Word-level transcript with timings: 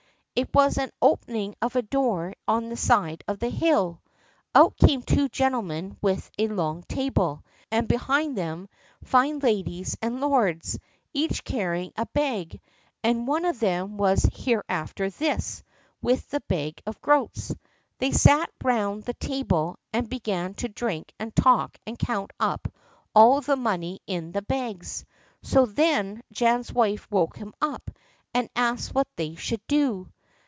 It 0.33 0.55
was 0.55 0.77
an 0.79 0.89
opening 1.03 1.53
of 1.61 1.75
a 1.75 1.83
door 1.83 2.33
in 2.47 2.69
the 2.69 2.77
side 2.77 3.21
of 3.27 3.37
the 3.37 3.49
hill. 3.49 4.01
Out 4.55 4.75
came 4.77 5.03
two 5.03 5.29
gentlemen 5.29 5.97
with 6.01 6.31
a 6.39 6.47
long 6.47 6.83
table, 6.83 7.43
and 7.69 7.87
behind 7.87 8.35
them 8.35 8.67
fine 9.03 9.37
ladies 9.39 9.97
and 10.01 10.19
lords, 10.21 10.79
each 11.13 11.43
carrying 11.43 11.91
a 11.95 12.07
bag, 12.07 12.59
and 13.03 13.27
one 13.27 13.45
of 13.45 13.59
them 13.59 13.97
was 13.97 14.23
Hereafterthis 14.25 15.61
with 16.01 16.27
the 16.29 16.39
bag 16.47 16.81
of 16.87 16.99
groats. 17.01 17.53
They 17.99 18.11
sat 18.11 18.49
round 18.63 19.03
the 19.03 19.13
table, 19.15 19.77
and 19.93 20.09
began 20.09 20.55
to 20.55 20.69
drink 20.69 21.13
and 21.19 21.35
talk 21.35 21.77
and 21.85 21.99
count 21.99 22.31
up 22.39 22.69
all 23.13 23.41
the 23.41 23.57
money 23.57 23.99
in 24.07 24.31
the 24.31 24.41
bags. 24.41 25.05
So 25.43 25.67
then 25.67 26.23
Jan's 26.31 26.73
wife 26.73 27.11
woke 27.11 27.35
him 27.37 27.53
up, 27.61 27.91
and 28.33 28.49
asked 28.55 28.95
what 28.95 29.07
they 29.17 29.35
should 29.35 29.61
do. 29.67 30.09